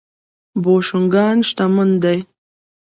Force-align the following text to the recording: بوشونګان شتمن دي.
بوشونګان 0.61 1.37
شتمن 1.49 1.89
دي. 2.03 2.17